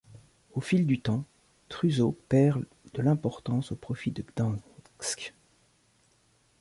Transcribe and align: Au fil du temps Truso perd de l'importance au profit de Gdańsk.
Au 0.55 0.61
fil 0.61 0.87
du 0.87 0.99
temps 0.99 1.25
Truso 1.69 2.13
perd 2.27 2.65
de 2.95 3.03
l'importance 3.03 3.71
au 3.71 3.75
profit 3.75 4.09
de 4.09 4.23
Gdańsk. 4.23 5.35